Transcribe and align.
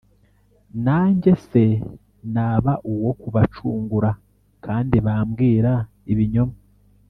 Nanjye 0.85 1.31
se 1.47 1.63
naba 2.33 2.73
uwo 2.93 3.11
kubacungura, 3.21 4.11
kandi 4.65 4.95
bambwira 5.05 5.71
ibinyoma? 6.13 6.55